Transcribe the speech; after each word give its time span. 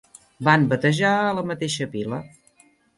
Van 0.47 0.65
batejar 0.71 1.13
a 1.29 1.37
la 1.41 1.47
mateixa 1.53 1.91
pila 1.95 2.25